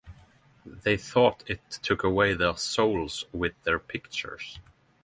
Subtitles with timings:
[0.65, 4.59] They thought it took away their souls with their pictures.